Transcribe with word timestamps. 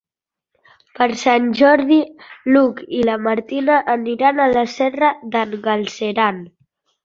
Per 0.99 1.07
Sant 1.23 1.45
Jordi 1.59 1.99
n'Hug 2.55 2.81
i 3.01 3.03
na 3.11 3.19
Martina 3.27 3.77
aniran 3.99 4.45
a 4.45 4.51
la 4.57 4.67
Serra 4.81 5.15
d'en 5.37 5.57
Galceran. 5.71 6.45